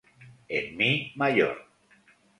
En 0.59 0.71
"mi" 0.79 0.89
mayor. 1.23 1.63